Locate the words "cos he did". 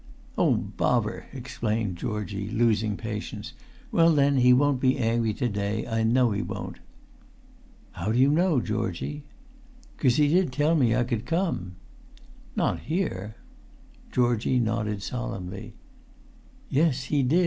9.99-10.51